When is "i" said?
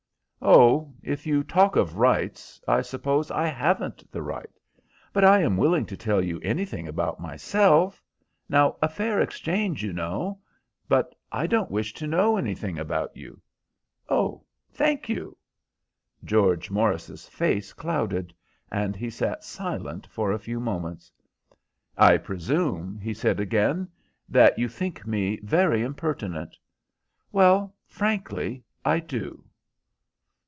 2.67-2.81, 3.29-3.45, 5.23-5.39, 11.31-11.45, 21.99-22.17, 28.83-28.99